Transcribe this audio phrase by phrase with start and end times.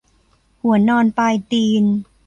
[0.61, 1.83] หัวนอนปลายตีน